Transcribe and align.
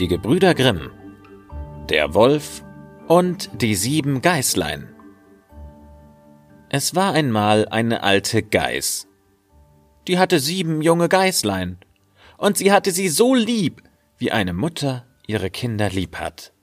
Die 0.00 0.08
Gebrüder 0.08 0.54
Grimm 0.54 0.90
Der 1.90 2.14
Wolf 2.14 2.64
und 3.06 3.50
die 3.60 3.74
sieben 3.74 4.22
Geißlein 4.22 4.88
Es 6.70 6.94
war 6.94 7.12
einmal 7.12 7.68
eine 7.68 8.02
alte 8.02 8.42
Geiß. 8.42 9.08
Die 10.08 10.18
hatte 10.18 10.40
sieben 10.40 10.80
junge 10.80 11.10
Geißlein, 11.10 11.76
und 12.38 12.56
sie 12.56 12.72
hatte 12.72 12.92
sie 12.92 13.10
so 13.10 13.34
lieb, 13.34 13.82
wie 14.16 14.32
eine 14.32 14.54
Mutter 14.54 15.04
ihre 15.26 15.50
Kinder 15.50 15.90
lieb 15.90 16.16
hat. 16.16 16.54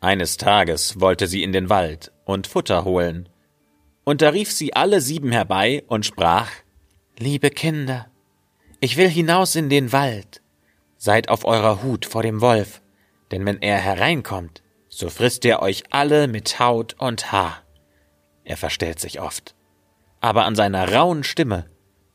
Eines 0.00 0.36
Tages 0.36 0.98
wollte 0.98 1.28
sie 1.28 1.44
in 1.44 1.52
den 1.52 1.68
Wald 1.68 2.10
und 2.24 2.48
Futter 2.48 2.84
holen, 2.84 3.28
und 4.02 4.20
da 4.20 4.30
rief 4.30 4.50
sie 4.50 4.74
alle 4.74 5.00
sieben 5.00 5.30
herbei 5.30 5.84
und 5.86 6.04
sprach 6.04 6.50
Liebe 7.16 7.50
Kinder, 7.50 8.10
ich 8.80 8.96
will 8.96 9.08
hinaus 9.08 9.54
in 9.54 9.68
den 9.68 9.92
Wald, 9.92 10.42
seid 11.00 11.30
auf 11.30 11.46
eurer 11.46 11.82
Hut 11.82 12.04
vor 12.04 12.22
dem 12.22 12.42
Wolf, 12.42 12.82
denn 13.30 13.46
wenn 13.46 13.62
er 13.62 13.78
hereinkommt, 13.78 14.62
so 14.88 15.08
frisst 15.08 15.44
er 15.46 15.62
euch 15.62 15.84
alle 15.90 16.28
mit 16.28 16.60
Haut 16.60 16.94
und 16.98 17.32
Haar. 17.32 17.62
Er 18.44 18.58
verstellt 18.58 19.00
sich 19.00 19.18
oft, 19.20 19.54
aber 20.20 20.44
an 20.44 20.54
seiner 20.54 20.92
rauen 20.92 21.24
Stimme 21.24 21.70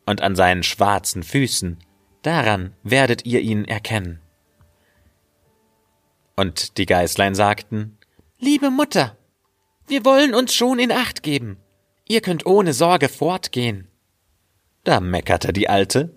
und 0.05 0.21
an 0.21 0.35
seinen 0.35 0.61
schwarzen 0.61 1.23
Füßen, 1.23 1.80
daran 2.21 2.75
werdet 2.84 3.25
ihr 3.25 3.41
ihn 3.41 3.66
erkennen. 3.66 4.21
Und 6.36 6.77
die 6.77 6.86
Geißlein 6.86 7.33
sagten, 7.33 7.97
Liebe 8.38 8.70
Mutter, 8.70 9.17
wir 9.88 10.05
wollen 10.05 10.36
uns 10.36 10.53
schon 10.53 10.77
in 10.77 10.91
Acht 10.91 11.23
geben. 11.23 11.58
Ihr 12.08 12.22
könnt 12.22 12.45
ohne 12.45 12.73
Sorge 12.73 13.09
fortgehen. 13.09 13.88
Da 14.83 14.99
meckerte 14.99 15.53
die 15.53 15.69
Alte 15.69 16.13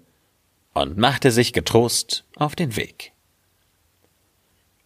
und 0.79 0.97
machte 0.97 1.31
sich 1.31 1.53
getrost 1.53 2.25
auf 2.37 2.55
den 2.55 2.77
Weg. 2.77 3.13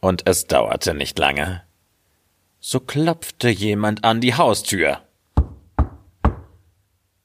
Und 0.00 0.26
es 0.26 0.46
dauerte 0.46 0.94
nicht 0.94 1.18
lange. 1.18 1.62
So 2.60 2.80
klopfte 2.80 3.48
jemand 3.48 4.04
an 4.04 4.20
die 4.20 4.34
Haustür 4.34 5.02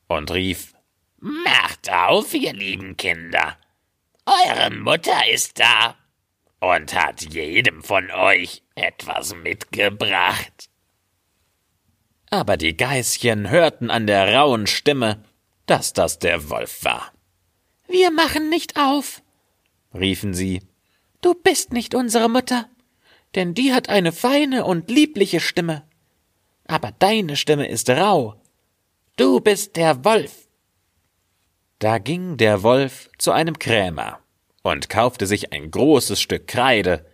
und 0.07 0.31
rief 0.31 0.73
Macht 1.19 1.91
auf, 1.91 2.33
ihr 2.33 2.53
lieben 2.53 2.95
Kinder. 2.95 3.57
Eure 4.25 4.69
Mutter 4.71 5.27
ist 5.31 5.59
da 5.59 5.95
und 6.59 6.93
hat 6.93 7.21
jedem 7.33 7.81
von 7.81 8.11
euch 8.11 8.63
etwas 8.75 9.35
mitgebracht. 9.35 10.69
Aber 12.29 12.57
die 12.57 12.75
Geißchen 12.77 13.49
hörten 13.49 13.89
an 13.89 14.05
der 14.05 14.35
rauen 14.35 14.67
Stimme, 14.67 15.23
dass 15.65 15.93
das 15.93 16.19
der 16.19 16.49
Wolf 16.49 16.83
war. 16.83 17.11
Wir 17.88 18.11
machen 18.11 18.49
nicht 18.49 18.77
auf, 18.77 19.21
riefen 19.93 20.33
sie. 20.33 20.61
Du 21.21 21.33
bist 21.33 21.73
nicht 21.73 21.95
unsere 21.95 22.29
Mutter, 22.29 22.69
denn 23.35 23.53
die 23.53 23.73
hat 23.73 23.89
eine 23.89 24.11
feine 24.11 24.66
und 24.66 24.89
liebliche 24.89 25.39
Stimme. 25.39 25.83
Aber 26.66 26.91
deine 26.99 27.35
Stimme 27.35 27.67
ist 27.67 27.89
rau. 27.89 28.35
Du 29.16 29.39
bist 29.39 29.77
der 29.77 30.03
Wolf. 30.03 30.47
Da 31.79 31.97
ging 31.97 32.38
der 32.38 32.63
Wolf 32.63 33.09
zu 33.17 33.31
einem 33.31 33.57
Krämer 33.57 34.19
und 34.63 34.89
kaufte 34.89 35.25
sich 35.25 35.53
ein 35.53 35.72
großes 35.72 36.22
Stück 36.22 36.47
Kreide, 36.47 37.05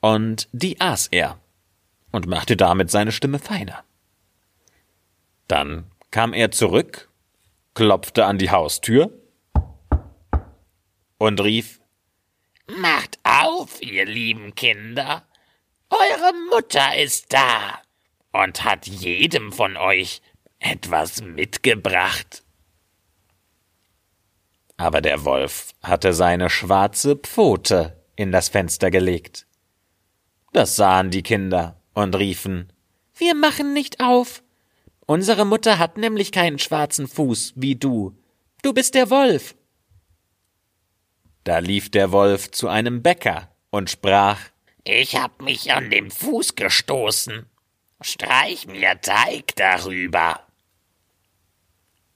und 0.00 0.48
die 0.52 0.80
aß 0.80 1.08
er 1.08 1.40
und 2.12 2.26
machte 2.26 2.56
damit 2.56 2.90
seine 2.90 3.12
Stimme 3.12 3.38
feiner. 3.38 3.84
Dann 5.48 5.90
kam 6.10 6.32
er 6.32 6.50
zurück, 6.52 7.10
klopfte 7.74 8.24
an 8.24 8.38
die 8.38 8.50
Haustür 8.50 9.12
und 11.18 11.40
rief 11.40 11.80
Macht 12.66 13.18
auf, 13.22 13.80
ihr 13.80 14.04
lieben 14.04 14.54
Kinder. 14.54 15.24
Eure 15.88 16.32
Mutter 16.50 16.96
ist 16.96 17.32
da 17.32 17.80
und 18.32 18.64
hat 18.64 18.86
jedem 18.86 19.52
von 19.52 19.76
euch 19.76 20.20
etwas 20.58 21.22
mitgebracht. 21.22 22.42
Aber 24.76 25.00
der 25.00 25.24
Wolf 25.24 25.74
hatte 25.82 26.12
seine 26.12 26.50
schwarze 26.50 27.16
Pfote 27.16 28.02
in 28.16 28.32
das 28.32 28.48
Fenster 28.48 28.90
gelegt. 28.90 29.46
Das 30.52 30.76
sahen 30.76 31.10
die 31.10 31.22
Kinder 31.22 31.80
und 31.94 32.16
riefen 32.16 32.72
Wir 33.14 33.34
machen 33.34 33.72
nicht 33.72 34.00
auf. 34.00 34.42
Unsere 35.06 35.44
Mutter 35.44 35.78
hat 35.78 35.96
nämlich 35.96 36.32
keinen 36.32 36.58
schwarzen 36.58 37.06
Fuß 37.06 37.52
wie 37.56 37.76
du. 37.76 38.18
Du 38.62 38.72
bist 38.72 38.94
der 38.94 39.08
Wolf. 39.10 39.54
Da 41.46 41.58
lief 41.60 41.92
der 41.92 42.10
Wolf 42.10 42.50
zu 42.50 42.66
einem 42.66 43.04
Bäcker 43.04 43.54
und 43.70 43.88
sprach 43.88 44.40
Ich 44.82 45.14
hab 45.14 45.40
mich 45.40 45.72
an 45.72 45.90
den 45.90 46.10
Fuß 46.10 46.56
gestoßen. 46.56 47.46
Streich 48.00 48.66
mir 48.66 49.00
Teig 49.00 49.54
darüber. 49.54 50.40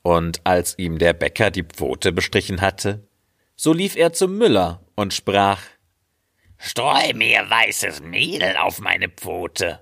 Und 0.03 0.45
als 0.45 0.77
ihm 0.81 0.99
der 0.99 1.13
Bäcker 1.13 1.53
die 1.53 1.63
Pfote 1.63 2.11
bestrichen 2.11 2.61
hatte, 2.61 3.07
so 3.55 3.73
lief 3.73 3.95
er 3.95 4.13
zum 4.13 4.37
Müller 4.37 4.85
und 4.97 5.15
sprach 5.15 5.63
Streu 6.59 7.13
mir 7.15 7.49
weißes 7.49 8.01
Mehl 8.01 8.57
auf 8.57 8.81
meine 8.81 9.09
Pfote. 9.11 9.79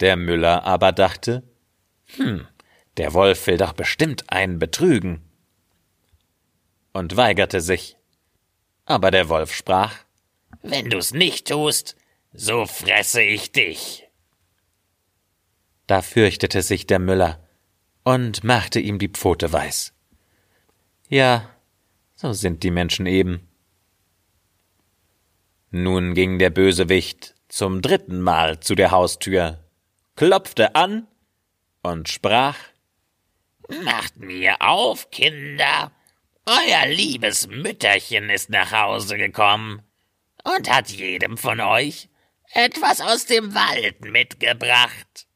Der 0.00 0.16
Müller 0.16 0.64
aber 0.64 0.92
dachte 0.92 1.42
Hm, 2.16 2.46
der 2.96 3.12
Wolf 3.12 3.46
will 3.46 3.58
doch 3.58 3.74
bestimmt 3.74 4.30
einen 4.30 4.58
betrügen 4.58 5.28
und 6.92 7.16
weigerte 7.16 7.60
sich. 7.60 7.96
Aber 8.84 9.10
der 9.10 9.28
Wolf 9.28 9.54
sprach 9.54 9.94
Wenn 10.62 10.90
du's 10.90 11.12
nicht 11.12 11.48
tust, 11.48 11.96
so 12.32 12.66
fresse 12.66 13.22
ich 13.22 13.52
dich. 13.52 14.08
Da 15.86 16.02
fürchtete 16.02 16.62
sich 16.62 16.86
der 16.86 16.98
Müller 16.98 17.46
und 18.04 18.44
machte 18.44 18.80
ihm 18.80 18.98
die 18.98 19.08
Pfote 19.08 19.52
weiß. 19.52 19.92
Ja, 21.08 21.48
so 22.14 22.32
sind 22.32 22.62
die 22.62 22.70
Menschen 22.70 23.06
eben. 23.06 23.48
Nun 25.70 26.14
ging 26.14 26.38
der 26.38 26.50
Bösewicht 26.50 27.34
zum 27.48 27.82
dritten 27.82 28.20
Mal 28.20 28.60
zu 28.60 28.74
der 28.74 28.90
Haustür, 28.90 29.58
klopfte 30.16 30.74
an 30.74 31.06
und 31.82 32.08
sprach 32.08 32.56
Macht 33.84 34.16
mir 34.18 34.60
auf, 34.60 35.10
Kinder, 35.10 35.92
euer 36.46 36.86
liebes 36.86 37.46
Mütterchen 37.46 38.30
ist 38.30 38.50
nach 38.50 38.72
Hause 38.72 39.16
gekommen 39.16 39.82
und 40.44 40.70
hat 40.70 40.90
jedem 40.90 41.36
von 41.36 41.60
euch 41.60 42.08
etwas 42.52 43.00
aus 43.00 43.26
dem 43.26 43.54
Wald 43.54 44.00
mitgebracht. 44.02 45.26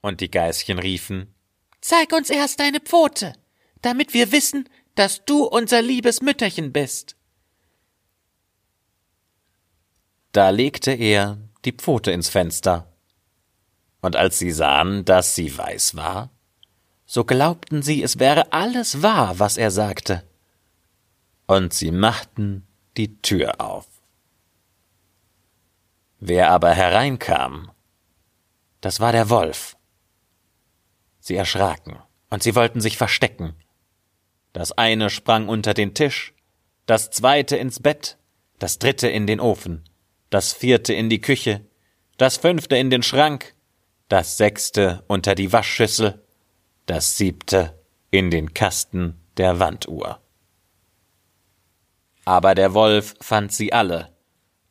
Und 0.00 0.20
die 0.20 0.30
Geißchen 0.30 0.78
riefen 0.78 1.34
Zeig 1.80 2.12
uns 2.12 2.30
erst 2.30 2.60
deine 2.60 2.80
Pfote, 2.80 3.34
damit 3.82 4.14
wir 4.14 4.32
wissen, 4.32 4.68
dass 4.94 5.24
du 5.24 5.44
unser 5.44 5.80
liebes 5.80 6.20
Mütterchen 6.20 6.72
bist. 6.72 7.16
Da 10.32 10.50
legte 10.50 10.92
er 10.92 11.38
die 11.64 11.72
Pfote 11.72 12.10
ins 12.10 12.28
Fenster, 12.28 12.92
und 14.00 14.16
als 14.16 14.38
sie 14.38 14.50
sahen, 14.50 15.04
dass 15.04 15.34
sie 15.34 15.56
weiß 15.56 15.96
war, 15.96 16.30
so 17.10 17.24
glaubten 17.24 17.80
sie, 17.80 18.02
es 18.02 18.18
wäre 18.18 18.52
alles 18.52 19.02
wahr, 19.02 19.38
was 19.38 19.56
er 19.56 19.70
sagte. 19.70 20.24
Und 21.46 21.72
sie 21.72 21.90
machten 21.90 22.66
die 22.98 23.16
Tür 23.22 23.62
auf. 23.62 23.86
Wer 26.20 26.50
aber 26.50 26.70
hereinkam, 26.70 27.70
das 28.82 29.00
war 29.00 29.12
der 29.12 29.30
Wolf. 29.30 29.74
Sie 31.18 31.34
erschraken, 31.34 31.96
und 32.28 32.42
sie 32.42 32.54
wollten 32.54 32.82
sich 32.82 32.98
verstecken. 32.98 33.54
Das 34.52 34.72
eine 34.72 35.08
sprang 35.08 35.48
unter 35.48 35.72
den 35.72 35.94
Tisch, 35.94 36.34
das 36.84 37.10
zweite 37.10 37.56
ins 37.56 37.80
Bett, 37.80 38.18
das 38.58 38.78
dritte 38.78 39.08
in 39.08 39.26
den 39.26 39.40
Ofen, 39.40 39.88
das 40.28 40.52
vierte 40.52 40.92
in 40.92 41.08
die 41.08 41.22
Küche, 41.22 41.64
das 42.18 42.36
fünfte 42.36 42.76
in 42.76 42.90
den 42.90 43.02
Schrank, 43.02 43.54
das 44.08 44.36
sechste 44.36 45.04
unter 45.06 45.34
die 45.34 45.54
Waschschüssel, 45.54 46.22
das 46.88 47.18
siebte 47.18 47.78
in 48.10 48.30
den 48.30 48.54
Kasten 48.54 49.20
der 49.36 49.60
Wanduhr. 49.60 50.20
Aber 52.24 52.54
der 52.54 52.74
Wolf 52.74 53.14
fand 53.20 53.52
sie 53.52 53.72
alle, 53.72 54.12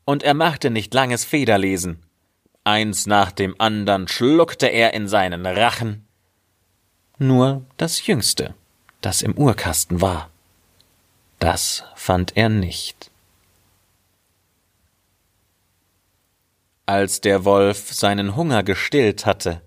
und 0.03 0.23
er 0.23 0.33
machte 0.33 0.69
nicht 0.69 0.93
langes 0.93 1.25
Federlesen. 1.25 2.03
Eins 2.63 3.05
nach 3.05 3.31
dem 3.31 3.55
andern 3.59 4.07
schluckte 4.07 4.67
er 4.67 4.93
in 4.93 5.07
seinen 5.07 5.45
Rachen. 5.45 6.07
Nur 7.17 7.65
das 7.77 8.05
jüngste, 8.05 8.53
das 9.01 9.21
im 9.21 9.37
Uhrkasten 9.37 10.01
war, 10.01 10.29
das 11.39 11.83
fand 11.95 12.35
er 12.35 12.49
nicht. 12.49 13.11
Als 16.85 17.21
der 17.21 17.45
Wolf 17.45 17.93
seinen 17.93 18.35
Hunger 18.35 18.63
gestillt 18.63 19.25
hatte, 19.25 19.61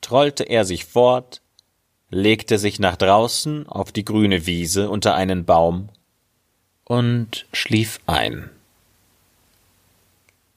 trollte 0.00 0.44
er 0.44 0.64
sich 0.64 0.84
fort 0.84 1.41
legte 2.12 2.58
sich 2.58 2.78
nach 2.78 2.96
draußen 2.96 3.66
auf 3.66 3.90
die 3.90 4.04
grüne 4.04 4.44
Wiese 4.46 4.90
unter 4.90 5.14
einen 5.14 5.46
Baum 5.46 5.88
und 6.84 7.46
schlief 7.54 8.00
ein. 8.06 8.50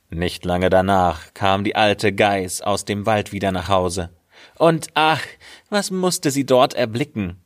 Nicht 0.10 0.44
lange 0.44 0.70
danach 0.70 1.34
kam 1.34 1.64
die 1.64 1.78
alte 1.78 2.12
Geiß 2.14 2.62
aus 2.62 2.84
dem 2.84 3.06
Wald 3.06 3.32
wieder 3.32 3.54
nach 3.54 3.70
Hause. 3.70 4.10
Und 4.58 4.90
ach, 4.96 5.22
was 5.70 5.92
musste 5.92 6.30
sie 6.30 6.46
dort 6.46 6.74
erblicken? 6.74 7.38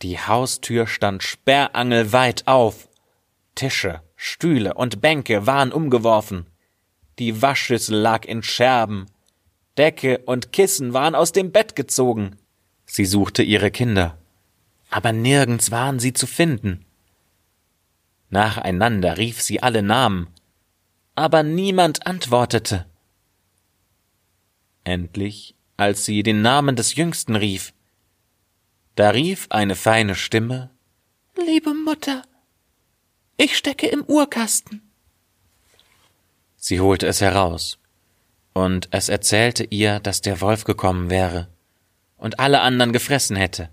Die 0.00 0.18
Haustür 0.18 0.86
stand 0.86 1.22
sperrangelweit 1.22 2.48
auf. 2.48 2.88
Tische, 3.54 4.00
Stühle 4.16 4.72
und 4.72 5.02
Bänke 5.02 5.46
waren 5.46 5.70
umgeworfen. 5.70 6.46
Die 7.18 7.42
Waschschüssel 7.42 7.96
lag 7.98 8.24
in 8.24 8.42
Scherben. 8.42 9.06
Decke 9.76 10.18
und 10.24 10.52
Kissen 10.52 10.94
waren 10.94 11.14
aus 11.14 11.32
dem 11.32 11.52
Bett 11.52 11.76
gezogen. 11.76 12.38
Sie 12.94 13.06
suchte 13.06 13.42
ihre 13.42 13.70
Kinder, 13.70 14.18
aber 14.90 15.12
nirgends 15.12 15.70
waren 15.70 15.98
sie 15.98 16.12
zu 16.12 16.26
finden. 16.26 16.84
Nacheinander 18.28 19.16
rief 19.16 19.40
sie 19.40 19.62
alle 19.62 19.82
Namen, 19.82 20.26
aber 21.14 21.42
niemand 21.42 22.06
antwortete. 22.06 22.84
Endlich, 24.84 25.54
als 25.78 26.04
sie 26.04 26.22
den 26.22 26.42
Namen 26.42 26.76
des 26.76 26.94
Jüngsten 26.94 27.34
rief, 27.34 27.72
da 28.94 29.08
rief 29.08 29.46
eine 29.48 29.74
feine 29.74 30.14
Stimme 30.14 30.68
Liebe 31.46 31.72
Mutter, 31.72 32.24
ich 33.38 33.56
stecke 33.56 33.86
im 33.86 34.04
Uhrkasten. 34.04 34.82
Sie 36.56 36.78
holte 36.78 37.06
es 37.06 37.22
heraus, 37.22 37.78
und 38.52 38.88
es 38.90 39.08
erzählte 39.08 39.64
ihr, 39.64 39.98
dass 39.98 40.20
der 40.20 40.42
Wolf 40.42 40.64
gekommen 40.64 41.08
wäre 41.08 41.51
und 42.22 42.38
alle 42.38 42.60
anderen 42.60 42.92
gefressen 42.92 43.34
hätte. 43.34 43.68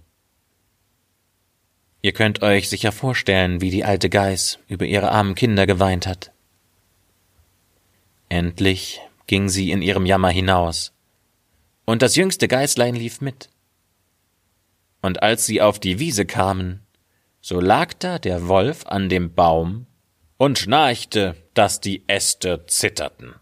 Ihr 2.02 2.14
könnt 2.14 2.42
euch 2.42 2.68
sicher 2.68 2.92
vorstellen, 2.92 3.62
wie 3.62 3.70
die 3.70 3.86
alte 3.86 4.10
Geiß 4.10 4.58
über 4.68 4.86
ihre 4.86 5.12
armen 5.12 5.36
Kinder 5.36 5.68
geweint 5.68 6.08
hat. 6.08 6.32
Endlich 8.28 9.02
ging 9.28 9.50
sie 9.50 9.70
in 9.70 9.84
ihrem 9.84 10.08
Jammer 10.08 10.32
hinaus, 10.32 10.94
und 11.86 12.02
das 12.02 12.16
jüngste 12.16 12.48
Geißlein 12.48 12.96
lief 12.96 13.22
mit. 13.22 13.50
Und 15.04 15.22
als 15.22 15.46
sie 15.46 15.62
auf 15.62 15.80
die 15.80 16.00
Wiese 16.00 16.26
kamen, 16.26 16.82
so 17.42 17.60
lag 17.60 17.94
da 18.00 18.18
der 18.18 18.48
Wolf 18.48 18.86
an 18.88 19.10
dem 19.10 19.36
Baum 19.36 19.86
und 20.38 20.58
schnarchte, 20.58 21.36
dass 21.54 21.82
die 21.82 22.04
Äste 22.08 22.66
zitterten. 22.66 23.36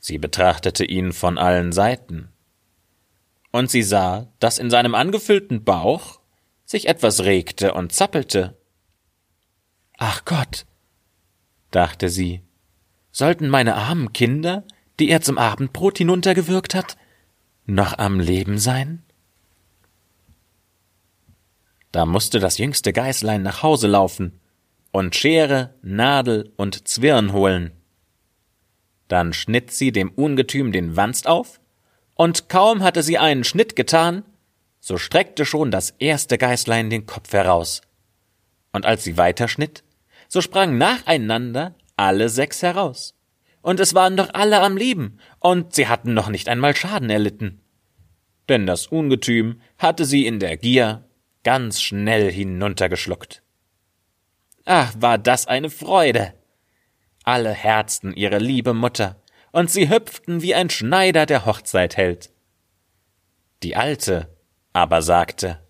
Sie 0.00 0.18
betrachtete 0.18 0.84
ihn 0.84 1.12
von 1.12 1.38
allen 1.38 1.72
Seiten, 1.72 2.32
und 3.52 3.70
sie 3.70 3.82
sah, 3.82 4.28
dass 4.38 4.58
in 4.58 4.70
seinem 4.70 4.94
angefüllten 4.94 5.64
Bauch 5.64 6.20
sich 6.64 6.88
etwas 6.88 7.24
regte 7.24 7.74
und 7.74 7.92
zappelte. 7.92 8.56
Ach 9.98 10.24
Gott, 10.24 10.66
dachte 11.70 12.08
sie, 12.08 12.42
sollten 13.12 13.48
meine 13.48 13.74
armen 13.74 14.12
Kinder, 14.12 14.64
die 14.98 15.10
er 15.10 15.20
zum 15.20 15.36
Abendbrot 15.36 15.98
hinuntergewürgt 15.98 16.74
hat, 16.74 16.96
noch 17.66 17.98
am 17.98 18.20
Leben 18.20 18.58
sein? 18.58 19.02
Da 21.92 22.06
musste 22.06 22.38
das 22.38 22.58
jüngste 22.58 22.92
Geißlein 22.92 23.42
nach 23.42 23.62
Hause 23.62 23.88
laufen 23.88 24.40
und 24.92 25.16
Schere, 25.16 25.74
Nadel 25.82 26.52
und 26.56 26.88
Zwirn 26.88 27.32
holen. 27.32 27.72
Dann 29.10 29.32
schnitt 29.32 29.72
sie 29.72 29.90
dem 29.90 30.10
Ungetüm 30.12 30.70
den 30.70 30.96
Wanst 30.96 31.26
auf, 31.26 31.60
und 32.14 32.48
kaum 32.48 32.84
hatte 32.84 33.02
sie 33.02 33.18
einen 33.18 33.42
Schnitt 33.42 33.74
getan, 33.74 34.22
so 34.78 34.98
streckte 34.98 35.44
schon 35.44 35.72
das 35.72 35.90
erste 35.98 36.38
Geißlein 36.38 36.90
den 36.90 37.06
Kopf 37.06 37.32
heraus. 37.32 37.82
Und 38.72 38.86
als 38.86 39.02
sie 39.02 39.16
weiterschnitt, 39.16 39.82
so 40.28 40.40
sprangen 40.40 40.78
nacheinander 40.78 41.74
alle 41.96 42.28
sechs 42.28 42.62
heraus. 42.62 43.16
Und 43.62 43.80
es 43.80 43.94
waren 43.94 44.16
doch 44.16 44.32
alle 44.32 44.60
am 44.60 44.76
Leben, 44.76 45.18
und 45.40 45.74
sie 45.74 45.88
hatten 45.88 46.14
noch 46.14 46.28
nicht 46.28 46.48
einmal 46.48 46.76
Schaden 46.76 47.10
erlitten. 47.10 47.60
Denn 48.48 48.64
das 48.64 48.86
Ungetüm 48.86 49.60
hatte 49.76 50.04
sie 50.04 50.24
in 50.24 50.38
der 50.38 50.56
Gier 50.56 51.04
ganz 51.42 51.82
schnell 51.82 52.30
hinuntergeschluckt. 52.30 53.42
Ach, 54.66 54.94
war 54.96 55.18
das 55.18 55.48
eine 55.48 55.68
Freude! 55.68 56.32
Alle 57.30 57.52
herzten 57.52 58.12
ihre 58.12 58.38
liebe 58.38 58.74
Mutter, 58.74 59.14
und 59.52 59.70
sie 59.70 59.88
hüpften 59.88 60.42
wie 60.42 60.52
ein 60.52 60.68
Schneider, 60.68 61.26
der 61.26 61.46
Hochzeit 61.46 61.96
hält. 61.96 62.32
Die 63.62 63.76
Alte 63.76 64.36
aber 64.72 65.00
sagte 65.00 65.60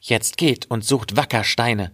Jetzt 0.00 0.38
geht 0.38 0.64
und 0.70 0.82
sucht 0.82 1.14
wacker 1.14 1.44
Steine, 1.44 1.92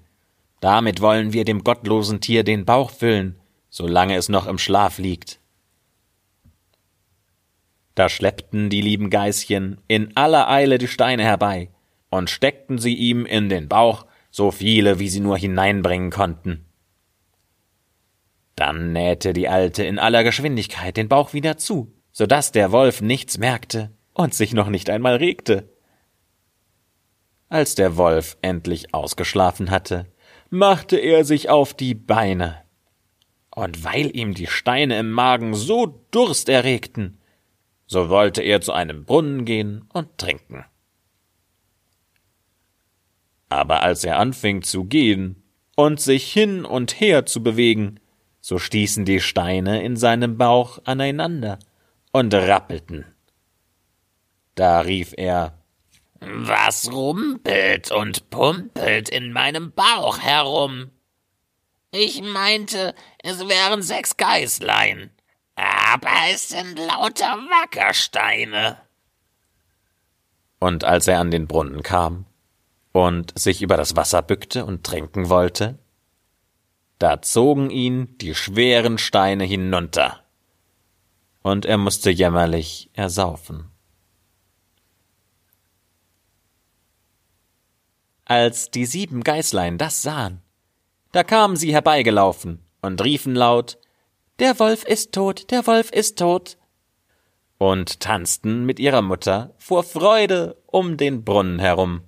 damit 0.60 1.00
wollen 1.00 1.32
wir 1.32 1.44
dem 1.44 1.64
gottlosen 1.64 2.20
Tier 2.20 2.44
den 2.44 2.64
Bauch 2.64 2.92
füllen, 2.92 3.34
solange 3.68 4.14
es 4.14 4.28
noch 4.28 4.46
im 4.46 4.58
Schlaf 4.58 4.98
liegt. 4.98 5.40
Da 7.96 8.08
schleppten 8.08 8.70
die 8.70 8.80
lieben 8.80 9.10
Geißchen 9.10 9.80
in 9.88 10.16
aller 10.16 10.48
Eile 10.48 10.78
die 10.78 10.86
Steine 10.86 11.24
herbei 11.24 11.70
und 12.10 12.30
steckten 12.30 12.78
sie 12.78 12.94
ihm 12.94 13.26
in 13.26 13.48
den 13.48 13.68
Bauch, 13.68 14.06
so 14.30 14.52
viele, 14.52 15.00
wie 15.00 15.08
sie 15.08 15.18
nur 15.18 15.36
hineinbringen 15.36 16.10
konnten. 16.12 16.65
Dann 18.56 18.92
nähte 18.92 19.34
die 19.34 19.48
Alte 19.48 19.84
in 19.84 19.98
aller 19.98 20.24
Geschwindigkeit 20.24 20.96
den 20.96 21.08
Bauch 21.08 21.34
wieder 21.34 21.58
zu, 21.58 21.92
so 22.10 22.26
dass 22.26 22.52
der 22.52 22.72
Wolf 22.72 23.02
nichts 23.02 23.36
merkte 23.38 23.92
und 24.14 24.34
sich 24.34 24.54
noch 24.54 24.70
nicht 24.70 24.88
einmal 24.88 25.16
regte. 25.16 25.68
Als 27.48 27.74
der 27.74 27.96
Wolf 27.96 28.38
endlich 28.40 28.94
ausgeschlafen 28.94 29.70
hatte, 29.70 30.06
machte 30.48 30.96
er 30.96 31.24
sich 31.24 31.50
auf 31.50 31.74
die 31.74 31.94
Beine. 31.94 32.62
Und 33.50 33.84
weil 33.84 34.14
ihm 34.16 34.34
die 34.34 34.46
Steine 34.46 34.98
im 34.98 35.10
Magen 35.10 35.54
so 35.54 36.02
Durst 36.10 36.48
erregten, 36.48 37.18
so 37.86 38.08
wollte 38.08 38.42
er 38.42 38.62
zu 38.62 38.72
einem 38.72 39.04
Brunnen 39.04 39.44
gehen 39.44 39.84
und 39.92 40.18
trinken. 40.18 40.64
Aber 43.48 43.82
als 43.82 44.02
er 44.02 44.18
anfing 44.18 44.62
zu 44.62 44.84
gehen 44.84 45.42
und 45.76 46.00
sich 46.00 46.32
hin 46.32 46.64
und 46.64 47.00
her 47.00 47.26
zu 47.26 47.42
bewegen, 47.42 48.00
so 48.46 48.60
stießen 48.60 49.04
die 49.04 49.18
Steine 49.18 49.82
in 49.82 49.96
seinem 49.96 50.38
Bauch 50.38 50.78
aneinander 50.84 51.58
und 52.12 52.32
rappelten. 52.32 53.04
Da 54.54 54.82
rief 54.82 55.14
er 55.16 55.58
Was 56.20 56.92
rumpelt 56.92 57.90
und 57.90 58.30
pumpelt 58.30 59.08
in 59.08 59.32
meinem 59.32 59.72
Bauch 59.72 60.20
herum? 60.20 60.92
Ich 61.90 62.22
meinte, 62.22 62.94
es 63.18 63.48
wären 63.48 63.82
sechs 63.82 64.16
Geißlein, 64.16 65.10
aber 65.56 66.14
es 66.32 66.50
sind 66.50 66.78
lauter 66.78 67.38
Wackersteine. 67.50 68.80
Und 70.60 70.84
als 70.84 71.08
er 71.08 71.18
an 71.18 71.32
den 71.32 71.48
Brunnen 71.48 71.82
kam 71.82 72.26
und 72.92 73.36
sich 73.36 73.60
über 73.60 73.76
das 73.76 73.96
Wasser 73.96 74.22
bückte 74.22 74.64
und 74.64 74.84
trinken 74.84 75.30
wollte, 75.30 75.80
da 76.98 77.20
zogen 77.22 77.70
ihn 77.70 78.16
die 78.18 78.34
schweren 78.34 78.98
Steine 78.98 79.44
hinunter, 79.44 80.24
und 81.42 81.66
er 81.66 81.78
musste 81.78 82.10
jämmerlich 82.10 82.90
ersaufen. 82.94 83.70
Als 88.24 88.70
die 88.70 88.86
sieben 88.86 89.22
Geißlein 89.22 89.78
das 89.78 90.02
sahen, 90.02 90.42
da 91.12 91.22
kamen 91.22 91.56
sie 91.56 91.72
herbeigelaufen 91.72 92.60
und 92.82 93.02
riefen 93.04 93.34
laut 93.34 93.78
Der 94.38 94.58
Wolf 94.58 94.84
ist 94.84 95.12
tot, 95.12 95.50
der 95.50 95.66
Wolf 95.66 95.90
ist 95.90 96.18
tot, 96.18 96.58
und 97.58 98.00
tanzten 98.00 98.66
mit 98.66 98.80
ihrer 98.80 99.02
Mutter 99.02 99.54
vor 99.58 99.84
Freude 99.84 100.60
um 100.66 100.96
den 100.96 101.24
Brunnen 101.24 101.58
herum. 101.58 102.02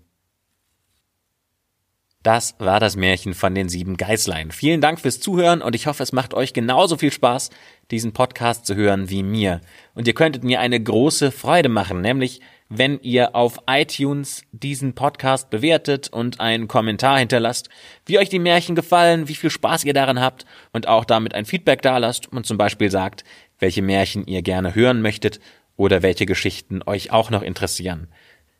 Das 2.28 2.56
war 2.58 2.78
das 2.78 2.94
Märchen 2.94 3.32
von 3.32 3.54
den 3.54 3.70
sieben 3.70 3.96
Geißlein. 3.96 4.50
Vielen 4.50 4.82
Dank 4.82 5.00
fürs 5.00 5.18
Zuhören 5.18 5.62
und 5.62 5.74
ich 5.74 5.86
hoffe, 5.86 6.02
es 6.02 6.12
macht 6.12 6.34
euch 6.34 6.52
genauso 6.52 6.98
viel 6.98 7.10
Spaß, 7.10 7.48
diesen 7.90 8.12
Podcast 8.12 8.66
zu 8.66 8.74
hören 8.74 9.08
wie 9.08 9.22
mir. 9.22 9.62
Und 9.94 10.06
ihr 10.06 10.12
könntet 10.12 10.44
mir 10.44 10.60
eine 10.60 10.78
große 10.78 11.30
Freude 11.32 11.70
machen, 11.70 12.02
nämlich 12.02 12.42
wenn 12.68 13.00
ihr 13.00 13.34
auf 13.34 13.60
iTunes 13.66 14.42
diesen 14.52 14.94
Podcast 14.94 15.48
bewertet 15.48 16.10
und 16.10 16.38
einen 16.38 16.68
Kommentar 16.68 17.18
hinterlasst, 17.18 17.70
wie 18.04 18.18
euch 18.18 18.28
die 18.28 18.40
Märchen 18.40 18.74
gefallen, 18.74 19.26
wie 19.28 19.34
viel 19.34 19.48
Spaß 19.48 19.84
ihr 19.84 19.94
daran 19.94 20.20
habt 20.20 20.44
und 20.74 20.86
auch 20.86 21.06
damit 21.06 21.32
ein 21.32 21.46
Feedback 21.46 21.80
dalasst 21.80 22.30
und 22.30 22.44
zum 22.44 22.58
Beispiel 22.58 22.90
sagt, 22.90 23.24
welche 23.58 23.80
Märchen 23.80 24.26
ihr 24.26 24.42
gerne 24.42 24.74
hören 24.74 25.00
möchtet 25.00 25.40
oder 25.78 26.02
welche 26.02 26.26
Geschichten 26.26 26.82
euch 26.84 27.10
auch 27.10 27.30
noch 27.30 27.40
interessieren. 27.40 28.08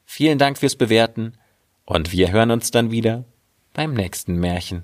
Vielen 0.07 0.39
Dank 0.39 0.57
fürs 0.57 0.77
Bewerten 0.77 1.35
und 1.85 2.13
wir 2.13 2.33
hören 2.33 2.51
uns 2.51 2.71
dann 2.71 2.91
wieder 2.91 3.27
beim 3.79 3.95
nächsten 3.95 4.41
Märchen. 4.41 4.83